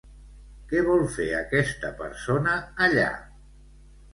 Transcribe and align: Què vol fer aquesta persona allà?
Què 0.71 0.81
vol 0.87 1.03
fer 1.17 1.27
aquesta 1.41 1.91
persona 2.01 2.57
allà? 2.87 3.09